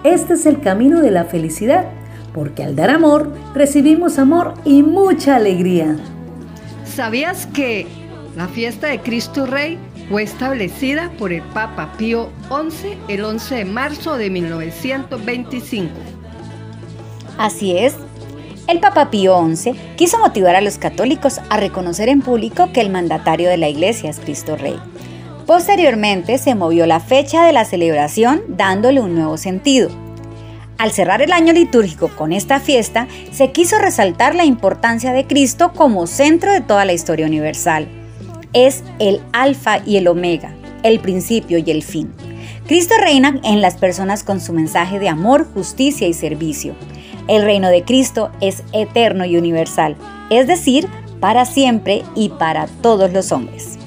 Este 0.04 0.34
es 0.34 0.46
el 0.46 0.60
camino 0.60 1.00
de 1.00 1.10
la 1.10 1.24
felicidad, 1.24 1.86
porque 2.34 2.62
al 2.62 2.76
dar 2.76 2.90
amor 2.90 3.32
recibimos 3.54 4.18
amor 4.18 4.54
y 4.64 4.82
mucha 4.82 5.36
alegría. 5.36 5.96
¿Sabías 6.84 7.46
que 7.46 7.86
la 8.36 8.46
fiesta 8.48 8.88
de 8.88 9.00
Cristo 9.00 9.46
Rey 9.46 9.78
fue 10.08 10.22
establecida 10.22 11.10
por 11.18 11.32
el 11.32 11.42
Papa 11.42 11.92
Pío 11.98 12.30
XI 12.48 12.96
el 13.08 13.24
11 13.24 13.54
de 13.54 13.64
marzo 13.64 14.16
de 14.16 14.30
1925. 14.30 15.90
Así 17.38 17.76
es. 17.76 17.94
El 18.68 18.80
Papa 18.80 19.10
Pío 19.10 19.36
XI 19.54 19.72
quiso 19.96 20.18
motivar 20.18 20.56
a 20.56 20.60
los 20.60 20.78
católicos 20.78 21.40
a 21.50 21.56
reconocer 21.56 22.08
en 22.08 22.20
público 22.20 22.72
que 22.72 22.80
el 22.80 22.90
mandatario 22.90 23.48
de 23.48 23.56
la 23.56 23.68
Iglesia 23.68 24.10
es 24.10 24.18
Cristo 24.18 24.56
Rey. 24.56 24.78
Posteriormente 25.46 26.38
se 26.38 26.56
movió 26.56 26.86
la 26.86 26.98
fecha 26.98 27.44
de 27.44 27.52
la 27.52 27.64
celebración 27.64 28.42
dándole 28.48 29.00
un 29.00 29.14
nuevo 29.14 29.36
sentido. 29.36 29.90
Al 30.78 30.90
cerrar 30.90 31.22
el 31.22 31.32
año 31.32 31.52
litúrgico 31.52 32.08
con 32.08 32.32
esta 32.32 32.58
fiesta, 32.58 33.06
se 33.30 33.52
quiso 33.52 33.78
resaltar 33.78 34.34
la 34.34 34.44
importancia 34.44 35.12
de 35.12 35.26
Cristo 35.26 35.72
como 35.72 36.06
centro 36.06 36.52
de 36.52 36.60
toda 36.60 36.84
la 36.84 36.92
historia 36.92 37.26
universal 37.26 37.88
es 38.56 38.82
el 38.98 39.20
alfa 39.34 39.80
y 39.84 39.98
el 39.98 40.08
omega, 40.08 40.54
el 40.82 40.98
principio 40.98 41.58
y 41.58 41.70
el 41.70 41.82
fin. 41.82 42.10
Cristo 42.66 42.94
reina 42.98 43.38
en 43.44 43.60
las 43.60 43.76
personas 43.76 44.24
con 44.24 44.40
su 44.40 44.54
mensaje 44.54 44.98
de 44.98 45.10
amor, 45.10 45.46
justicia 45.52 46.08
y 46.08 46.14
servicio. 46.14 46.74
El 47.28 47.42
reino 47.42 47.68
de 47.68 47.84
Cristo 47.84 48.30
es 48.40 48.64
eterno 48.72 49.26
y 49.26 49.36
universal, 49.36 49.94
es 50.30 50.46
decir, 50.46 50.88
para 51.20 51.44
siempre 51.44 52.02
y 52.14 52.30
para 52.30 52.66
todos 52.80 53.12
los 53.12 53.30
hombres. 53.30 53.78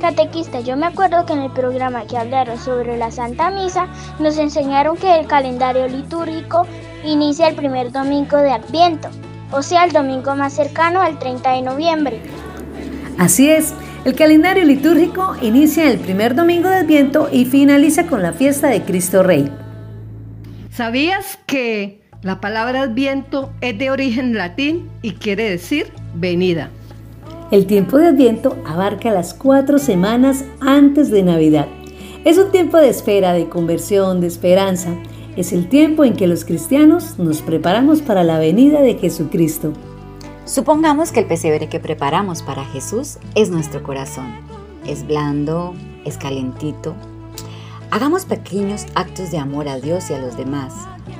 Catequista, 0.00 0.60
yo 0.60 0.76
me 0.76 0.86
acuerdo 0.86 1.26
que 1.26 1.32
en 1.32 1.40
el 1.40 1.50
programa 1.50 2.06
que 2.06 2.16
hablaron 2.16 2.58
sobre 2.58 2.96
la 2.96 3.10
Santa 3.10 3.50
Misa 3.50 3.88
nos 4.20 4.38
enseñaron 4.38 4.96
que 4.96 5.18
el 5.18 5.26
calendario 5.26 5.88
litúrgico 5.88 6.66
inicia 7.04 7.48
el 7.48 7.56
primer 7.56 7.90
domingo 7.90 8.36
de 8.36 8.52
Adviento, 8.52 9.08
o 9.50 9.60
sea, 9.60 9.84
el 9.84 9.92
domingo 9.92 10.36
más 10.36 10.52
cercano 10.52 11.00
al 11.00 11.18
30 11.18 11.52
de 11.52 11.62
noviembre. 11.62 12.22
Así 13.18 13.50
es, 13.50 13.74
el 14.04 14.14
calendario 14.14 14.64
litúrgico 14.64 15.34
inicia 15.40 15.90
el 15.90 15.98
primer 15.98 16.34
domingo 16.34 16.68
del 16.68 16.86
viento 16.86 17.28
y 17.32 17.46
finaliza 17.46 18.06
con 18.06 18.22
la 18.22 18.34
fiesta 18.34 18.68
de 18.68 18.82
Cristo 18.82 19.22
Rey. 19.22 19.50
¿Sabías 20.70 21.38
que 21.46 22.02
la 22.22 22.40
palabra 22.40 22.82
Adviento 22.82 23.52
es 23.62 23.78
de 23.78 23.90
origen 23.90 24.34
latín 24.34 24.90
y 25.00 25.12
quiere 25.12 25.48
decir 25.48 25.86
venida? 26.14 26.68
El 27.50 27.66
tiempo 27.66 27.96
de 27.96 28.08
Adviento 28.08 28.56
abarca 28.66 29.10
las 29.10 29.32
cuatro 29.32 29.78
semanas 29.78 30.44
antes 30.60 31.10
de 31.10 31.22
Navidad. 31.22 31.66
Es 32.24 32.36
un 32.36 32.50
tiempo 32.50 32.76
de 32.76 32.88
espera, 32.88 33.32
de 33.32 33.48
conversión, 33.48 34.20
de 34.20 34.26
esperanza. 34.26 34.94
Es 35.36 35.52
el 35.52 35.68
tiempo 35.68 36.04
en 36.04 36.14
que 36.14 36.26
los 36.26 36.44
cristianos 36.44 37.18
nos 37.18 37.40
preparamos 37.40 38.02
para 38.02 38.22
la 38.22 38.38
venida 38.38 38.82
de 38.82 38.94
Jesucristo. 38.94 39.72
Supongamos 40.46 41.10
que 41.10 41.20
el 41.20 41.26
pesebre 41.26 41.70
que 41.70 41.80
preparamos 41.80 42.42
para 42.42 42.66
Jesús 42.66 43.16
es 43.34 43.48
nuestro 43.48 43.82
corazón. 43.82 44.30
Es 44.86 45.06
blando, 45.06 45.74
es 46.04 46.18
calentito. 46.18 46.94
Hagamos 47.90 48.26
pequeños 48.26 48.84
actos 48.94 49.30
de 49.30 49.38
amor 49.38 49.68
a 49.68 49.78
Dios 49.78 50.10
y 50.10 50.12
a 50.12 50.18
los 50.18 50.36
demás, 50.36 50.74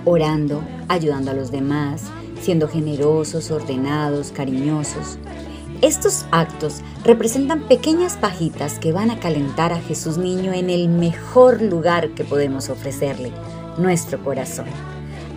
orando, 0.05 0.63
ayudando 0.89 1.31
a 1.31 1.35
los 1.35 1.51
demás, 1.51 2.03
siendo 2.43 2.69
generosos, 2.69 3.51
ordenados, 3.51 4.31
cariñosos. 4.31 5.19
Estos 5.81 6.27
actos 6.31 6.83
representan 7.03 7.61
pequeñas 7.67 8.19
pajitas 8.19 8.79
que 8.79 8.93
van 8.93 9.11
a 9.11 9.21
calentar 9.21 9.73
a 9.73 9.81
Jesús 9.81 10.19
niño 10.19 10.53
en 10.53 10.69
el 10.69 10.89
mejor 10.89 11.63
lugar 11.63 12.11
que 12.11 12.25
podemos 12.25 12.69
ofrecerle, 12.69 13.33
nuestro 13.79 14.23
corazón. 14.23 14.67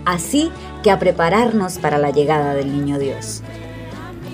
Así 0.03 0.51
que 0.83 0.91
a 0.91 0.99
prepararnos 0.99 1.77
para 1.77 1.97
la 1.97 2.11
llegada 2.11 2.53
del 2.53 2.73
niño 2.73 2.99
Dios. 2.99 3.43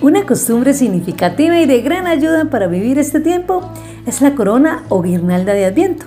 Una 0.04 0.26
costumbre 0.26 0.74
significativa 0.74 1.58
y 1.62 1.66
de 1.66 1.80
gran 1.80 2.08
ayuda 2.08 2.50
para 2.50 2.68
vivir 2.68 3.00
este 3.00 3.22
tiempo 3.22 3.62
es 4.06 4.20
la 4.20 4.36
corona 4.36 4.84
o 4.90 5.02
guirnalda 5.02 5.54
de 5.54 5.64
Adviento. 5.64 6.06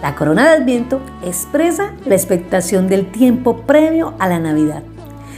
La 0.00 0.14
corona 0.14 0.48
de 0.48 0.62
Adviento 0.62 1.00
expresa 1.26 1.92
la 2.06 2.14
expectación 2.14 2.86
del 2.86 3.10
tiempo 3.10 3.62
previo 3.62 4.14
a 4.20 4.28
la 4.28 4.38
Navidad. 4.38 4.84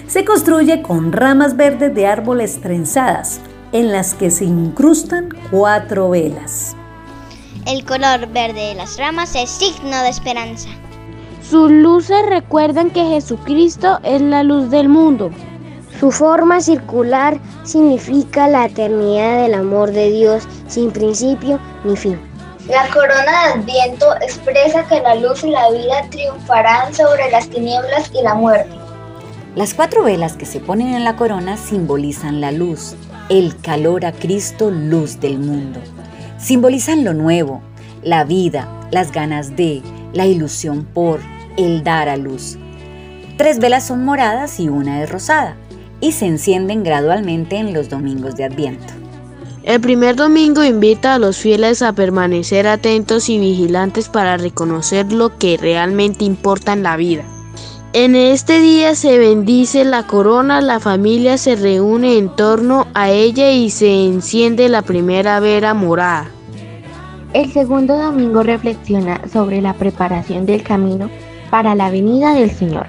Se 0.06 0.26
construye 0.26 0.82
con 0.82 1.12
ramas 1.12 1.56
verdes 1.56 1.94
de 1.94 2.06
árboles 2.06 2.60
trenzadas, 2.60 3.40
en 3.72 3.90
las 3.90 4.12
que 4.12 4.30
se 4.30 4.44
incrustan 4.44 5.30
cuatro 5.50 6.10
velas. 6.10 6.76
El 7.66 7.86
color 7.86 8.28
verde 8.34 8.68
de 8.68 8.74
las 8.74 8.98
ramas 8.98 9.34
es 9.34 9.48
signo 9.48 10.02
de 10.02 10.10
esperanza. 10.10 10.68
Sus 11.40 11.70
luces 11.70 12.18
recuerdan 12.28 12.90
que 12.90 13.02
Jesucristo 13.02 13.98
es 14.02 14.20
la 14.20 14.42
luz 14.42 14.68
del 14.68 14.90
mundo. 14.90 15.30
Su 16.00 16.10
forma 16.10 16.60
circular 16.60 17.38
significa 17.62 18.48
la 18.48 18.66
eternidad 18.66 19.42
del 19.42 19.54
amor 19.54 19.92
de 19.92 20.10
Dios 20.10 20.42
sin 20.66 20.90
principio 20.90 21.60
ni 21.84 21.96
fin. 21.96 22.20
La 22.68 22.88
corona 22.88 23.54
de 23.54 23.60
Adviento 23.60 24.06
expresa 24.20 24.86
que 24.88 25.00
la 25.00 25.14
luz 25.14 25.44
y 25.44 25.50
la 25.50 25.70
vida 25.70 26.02
triunfarán 26.10 26.92
sobre 26.92 27.30
las 27.30 27.48
tinieblas 27.48 28.10
y 28.12 28.22
la 28.22 28.34
muerte. 28.34 28.74
Las 29.54 29.72
cuatro 29.72 30.02
velas 30.02 30.36
que 30.36 30.46
se 30.46 30.58
ponen 30.58 30.94
en 30.94 31.04
la 31.04 31.14
corona 31.14 31.56
simbolizan 31.56 32.40
la 32.40 32.50
luz, 32.50 32.96
el 33.28 33.60
calor 33.60 34.04
a 34.04 34.12
Cristo, 34.12 34.70
luz 34.70 35.20
del 35.20 35.38
mundo. 35.38 35.78
Simbolizan 36.38 37.04
lo 37.04 37.14
nuevo, 37.14 37.62
la 38.02 38.24
vida, 38.24 38.68
las 38.90 39.12
ganas 39.12 39.54
de, 39.54 39.82
la 40.12 40.26
ilusión 40.26 40.84
por, 40.84 41.20
el 41.56 41.84
dar 41.84 42.08
a 42.08 42.16
luz. 42.16 42.58
Tres 43.36 43.60
velas 43.60 43.86
son 43.86 44.04
moradas 44.04 44.58
y 44.58 44.68
una 44.68 45.02
es 45.02 45.10
rosada 45.10 45.56
y 46.04 46.12
se 46.12 46.26
encienden 46.26 46.84
gradualmente 46.84 47.56
en 47.56 47.72
los 47.72 47.88
domingos 47.88 48.36
de 48.36 48.44
Adviento. 48.44 48.92
El 49.62 49.80
primer 49.80 50.16
domingo 50.16 50.62
invita 50.62 51.14
a 51.14 51.18
los 51.18 51.38
fieles 51.38 51.80
a 51.80 51.94
permanecer 51.94 52.66
atentos 52.66 53.30
y 53.30 53.38
vigilantes 53.38 54.10
para 54.10 54.36
reconocer 54.36 55.10
lo 55.10 55.38
que 55.38 55.56
realmente 55.56 56.26
importa 56.26 56.74
en 56.74 56.82
la 56.82 56.98
vida. 56.98 57.24
En 57.94 58.16
este 58.16 58.60
día 58.60 58.94
se 58.94 59.18
bendice 59.18 59.86
la 59.86 60.06
corona, 60.06 60.60
la 60.60 60.78
familia 60.78 61.38
se 61.38 61.56
reúne 61.56 62.18
en 62.18 62.28
torno 62.28 62.86
a 62.92 63.08
ella 63.08 63.52
y 63.52 63.70
se 63.70 64.04
enciende 64.04 64.68
la 64.68 64.82
primera 64.82 65.40
vera 65.40 65.72
morada. 65.72 66.28
El 67.32 67.50
segundo 67.50 67.96
domingo 67.96 68.42
reflexiona 68.42 69.22
sobre 69.32 69.62
la 69.62 69.72
preparación 69.72 70.44
del 70.44 70.62
camino 70.62 71.08
para 71.50 71.74
la 71.74 71.90
venida 71.90 72.34
del 72.34 72.50
Señor 72.50 72.88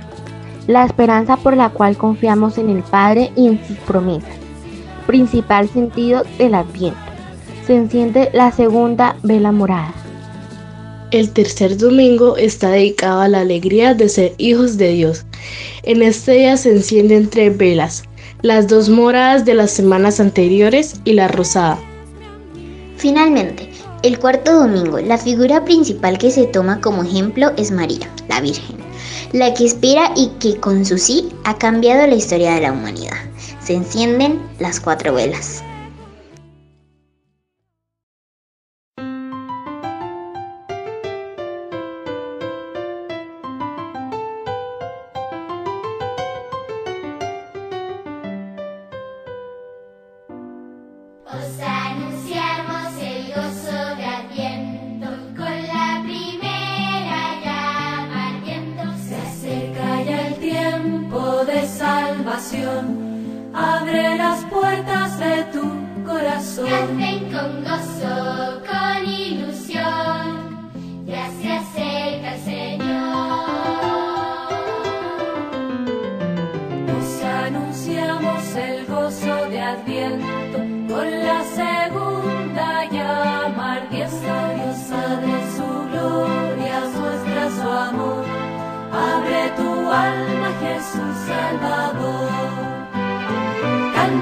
la 0.67 0.85
esperanza 0.85 1.37
por 1.37 1.55
la 1.55 1.69
cual 1.69 1.97
confiamos 1.97 2.57
en 2.57 2.69
el 2.69 2.83
Padre 2.83 3.31
y 3.35 3.47
en 3.47 3.67
sus 3.67 3.77
promesas. 3.77 4.35
Principal 5.07 5.69
sentido 5.69 6.23
del 6.37 6.55
Adviento. 6.55 6.99
Se 7.65 7.75
enciende 7.75 8.29
la 8.33 8.51
segunda 8.51 9.15
vela 9.23 9.51
morada. 9.51 9.93
El 11.11 11.31
tercer 11.31 11.77
domingo 11.77 12.35
está 12.35 12.69
dedicado 12.69 13.21
a 13.21 13.27
la 13.27 13.41
alegría 13.41 13.93
de 13.93 14.09
ser 14.09 14.33
hijos 14.37 14.77
de 14.77 14.89
Dios. 14.89 15.25
En 15.83 16.01
este 16.01 16.33
día 16.33 16.57
se 16.57 16.71
encienden 16.71 17.29
tres 17.29 17.55
velas, 17.55 18.03
las 18.41 18.67
dos 18.67 18.89
moradas 18.89 19.45
de 19.45 19.53
las 19.53 19.71
semanas 19.71 20.19
anteriores 20.19 20.99
y 21.05 21.13
la 21.13 21.27
rosada. 21.27 21.79
Finalmente, 22.97 23.69
el 24.03 24.19
cuarto 24.19 24.53
domingo, 24.53 24.99
la 24.99 25.17
figura 25.17 25.63
principal 25.63 26.17
que 26.17 26.31
se 26.31 26.45
toma 26.45 26.81
como 26.81 27.03
ejemplo 27.03 27.51
es 27.57 27.71
María, 27.71 28.09
la 28.27 28.41
Virgen, 28.41 28.77
la 29.31 29.53
que 29.53 29.63
inspira 29.63 30.11
y 30.15 30.27
que 30.39 30.59
con 30.59 30.85
su 30.85 30.97
sí 30.97 31.29
ha 31.43 31.57
cambiado 31.57 32.07
la 32.07 32.15
historia 32.15 32.55
de 32.55 32.61
la 32.61 32.71
humanidad. 32.71 33.17
Se 33.61 33.73
encienden 33.73 34.41
las 34.59 34.79
cuatro 34.79 35.13
velas. 35.13 35.63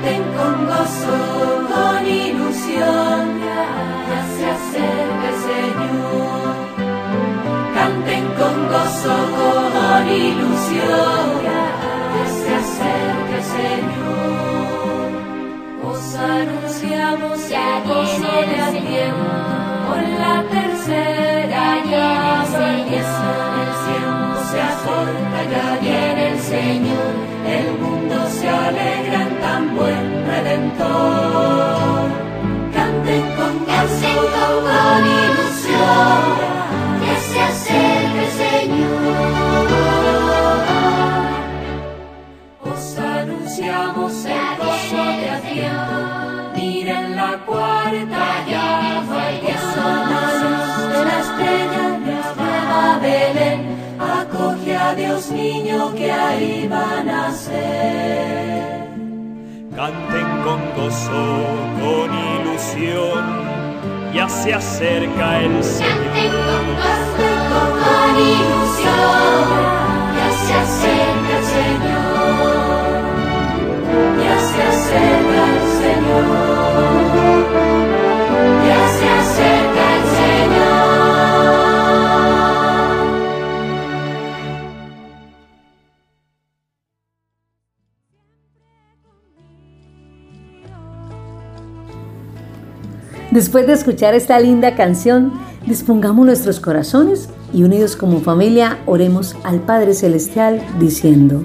Canten 0.04 0.24
con 0.36 0.66
gozo, 0.66 1.16
con 1.72 2.06
ilusión, 2.06 3.40
ya 3.40 4.20
se 4.36 4.46
acerca 4.52 5.28
el 5.30 5.38
Señor. 5.48 6.56
Canten 7.74 8.26
con 8.38 8.56
gozo, 8.68 9.16
con 9.38 10.04
ilusión, 10.10 11.26
ya 11.48 12.26
se 12.38 12.52
acerca 12.54 13.36
el 13.38 13.46
Señor. 13.56 15.10
Os 15.90 16.16
anunciamos 16.16 17.40
el 17.50 17.78
gozo 17.88 18.34
de 18.50 18.58
Adviento 18.60 19.64
con 19.88 20.04
la 20.20 20.44
tercera 20.52 21.64
llama. 21.90 22.44
El 22.66 22.84
tiempo 22.92 24.40
se 24.52 24.60
acorta 24.62 25.40
ya 25.50 25.68
viene 25.80 26.24
el 26.34 26.40
Señor. 26.40 27.14
El 27.48 27.68
mundo 27.80 28.16
se 28.28 28.50
alegra 28.50 29.33
tan 29.54 29.76
buen 29.76 30.06
Redentor 30.26 32.10
canten 32.76 33.24
con 33.38 33.54
gozo 33.70 34.14
con 34.36 35.02
ilusión 35.22 36.24
Ya 37.04 37.16
se 37.30 37.40
acerca 37.50 38.22
el 38.26 38.32
Señor. 38.44 39.68
Os 42.72 42.86
anunciamos 42.98 44.14
el 44.26 44.50
gozo 44.62 45.04
de 45.20 45.28
Adviento. 45.38 46.00
Miren 46.56 47.16
la 47.16 47.32
cuarta 47.46 48.26
llama, 48.50 49.24
gozo 49.44 49.88
nace 50.12 50.52
de 50.94 51.00
la 51.10 51.18
estrella 51.26 51.86
nueva 52.06 53.00
Belén. 53.04 53.60
Acoge 54.20 54.76
a 54.76 54.96
Dios 54.96 55.30
niño 55.30 55.94
que 55.94 56.12
ahí 56.12 56.68
va 56.72 56.86
a 57.00 57.04
nacer. 57.04 58.63
Canten 59.84 60.30
con 60.46 60.62
gozo, 60.78 61.24
con 61.82 62.10
ilusión, 62.40 63.24
ya 64.14 64.30
se 64.30 64.54
acerca 64.54 65.42
el 65.42 65.62
Señor. 65.62 65.92
Con 67.84 68.16
ilusión, 68.16 69.46
ya 70.16 70.30
se 70.46 70.54
acerca 70.64 71.34
el 71.38 71.46
Señor. 71.58 72.94
Ya 74.24 74.36
se 74.40 74.60
acerca 74.64 75.42
el 75.52 75.64
Señor. 75.82 76.53
Después 93.34 93.66
de 93.66 93.74
escuchar 93.74 94.14
esta 94.14 94.40
linda 94.40 94.76
canción, 94.76 95.34
dispongamos 95.66 96.24
nuestros 96.24 96.60
corazones 96.60 97.30
y 97.52 97.64
unidos 97.64 97.96
como 97.96 98.20
familia 98.22 98.78
oremos 98.86 99.36
al 99.44 99.60
Padre 99.60 99.96
Celestial 99.96 100.64
diciendo, 100.78 101.44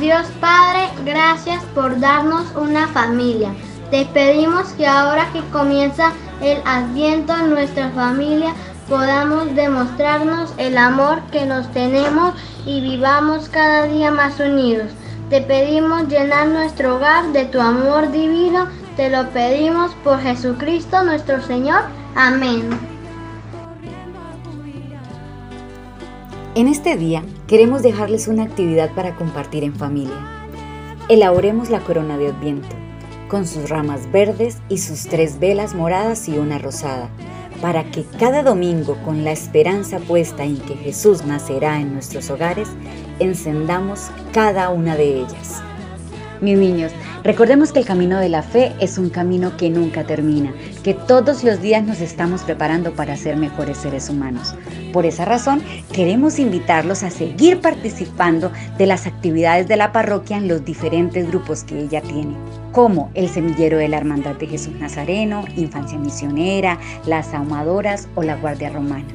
Dios 0.00 0.26
Padre, 0.40 0.88
gracias 1.04 1.62
por 1.74 2.00
darnos 2.00 2.46
una 2.56 2.88
familia. 2.88 3.50
Te 3.90 4.06
pedimos 4.06 4.68
que 4.68 4.86
ahora 4.86 5.30
que 5.34 5.42
comienza 5.52 6.12
el 6.40 6.62
adviento 6.64 7.34
en 7.36 7.50
nuestra 7.50 7.90
familia 7.90 8.54
podamos 8.88 9.54
demostrarnos 9.54 10.54
el 10.56 10.78
amor 10.78 11.20
que 11.30 11.44
nos 11.44 11.70
tenemos 11.72 12.32
y 12.64 12.80
vivamos 12.80 13.50
cada 13.50 13.82
día 13.82 14.10
más 14.10 14.40
unidos. 14.40 14.86
Te 15.30 15.42
pedimos 15.42 16.08
llenar 16.08 16.48
nuestro 16.48 16.96
hogar 16.96 17.32
de 17.32 17.44
tu 17.44 17.60
amor 17.60 18.10
divino. 18.10 18.66
Te 18.96 19.10
lo 19.10 19.28
pedimos 19.28 19.94
por 20.02 20.18
Jesucristo 20.20 21.04
nuestro 21.04 21.42
Señor. 21.42 21.82
Amén. 22.14 22.70
En 26.54 26.66
este 26.66 26.96
día 26.96 27.22
queremos 27.46 27.82
dejarles 27.82 28.26
una 28.26 28.44
actividad 28.44 28.90
para 28.94 29.16
compartir 29.16 29.64
en 29.64 29.74
familia. 29.74 30.16
Elaboremos 31.10 31.68
la 31.68 31.80
corona 31.80 32.16
de 32.16 32.28
Adviento, 32.28 32.74
con 33.28 33.46
sus 33.46 33.68
ramas 33.68 34.10
verdes 34.10 34.56
y 34.70 34.78
sus 34.78 35.08
tres 35.08 35.38
velas 35.38 35.74
moradas 35.74 36.26
y 36.28 36.38
una 36.38 36.58
rosada, 36.58 37.10
para 37.60 37.84
que 37.90 38.04
cada 38.18 38.42
domingo, 38.42 38.96
con 39.04 39.24
la 39.24 39.32
esperanza 39.32 39.98
puesta 39.98 40.44
en 40.44 40.58
que 40.58 40.76
Jesús 40.76 41.24
nacerá 41.24 41.80
en 41.80 41.94
nuestros 41.94 42.30
hogares, 42.30 42.68
encendamos 43.18 44.10
cada 44.32 44.70
una 44.70 44.96
de 44.96 45.20
ellas. 45.20 45.62
Mis 46.40 46.56
niños, 46.56 46.92
recordemos 47.24 47.72
que 47.72 47.80
el 47.80 47.84
camino 47.84 48.20
de 48.20 48.28
la 48.28 48.42
fe 48.42 48.72
es 48.78 48.96
un 48.96 49.10
camino 49.10 49.56
que 49.56 49.70
nunca 49.70 50.04
termina, 50.04 50.52
que 50.84 50.94
todos 50.94 51.42
los 51.42 51.60
días 51.60 51.82
nos 51.82 52.00
estamos 52.00 52.42
preparando 52.42 52.92
para 52.92 53.16
ser 53.16 53.36
mejores 53.36 53.78
seres 53.78 54.08
humanos. 54.08 54.54
Por 54.92 55.04
esa 55.04 55.24
razón, 55.24 55.60
queremos 55.92 56.38
invitarlos 56.38 57.02
a 57.02 57.10
seguir 57.10 57.60
participando 57.60 58.52
de 58.78 58.86
las 58.86 59.08
actividades 59.08 59.66
de 59.66 59.76
la 59.76 59.90
parroquia 59.90 60.36
en 60.36 60.46
los 60.46 60.64
diferentes 60.64 61.26
grupos 61.26 61.64
que 61.64 61.80
ella 61.80 62.02
tiene, 62.02 62.36
como 62.70 63.10
el 63.14 63.28
Semillero 63.28 63.78
de 63.78 63.88
la 63.88 63.96
Hermandad 63.96 64.36
de 64.36 64.46
Jesús 64.46 64.74
Nazareno, 64.78 65.44
Infancia 65.56 65.98
Misionera, 65.98 66.78
las 67.04 67.34
Ahumadoras 67.34 68.08
o 68.14 68.22
la 68.22 68.36
Guardia 68.36 68.70
Romana. 68.70 69.06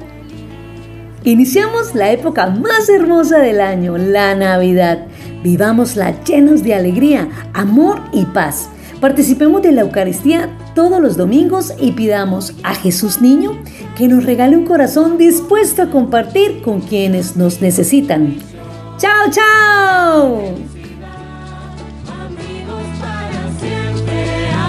Iniciamos 1.26 1.94
la 1.94 2.12
época 2.12 2.48
más 2.48 2.86
hermosa 2.90 3.38
del 3.38 3.62
año, 3.62 3.96
la 3.96 4.34
Navidad. 4.34 5.06
Vivámosla 5.44 6.24
llenos 6.24 6.62
de 6.62 6.74
alegría, 6.74 7.28
amor 7.52 8.00
y 8.14 8.24
paz. 8.24 8.70
Participemos 8.98 9.60
de 9.60 9.72
la 9.72 9.82
Eucaristía 9.82 10.48
todos 10.74 11.02
los 11.02 11.18
domingos 11.18 11.74
y 11.78 11.92
pidamos 11.92 12.54
a 12.62 12.74
Jesús 12.74 13.20
Niño 13.20 13.52
que 13.94 14.08
nos 14.08 14.24
regale 14.24 14.56
un 14.56 14.64
corazón 14.64 15.18
dispuesto 15.18 15.82
a 15.82 15.90
compartir 15.90 16.62
con 16.62 16.80
quienes 16.80 17.36
nos 17.36 17.60
necesitan. 17.60 18.38
¡Chao, 18.96 19.30
chao! 19.30 20.54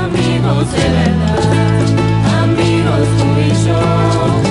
Amigos 0.04 0.72
de 0.74 0.90
verdad, 0.90 1.40
amigos 2.44 3.08
tú 3.18 3.26
y 3.40 3.66
yo. 3.66 4.45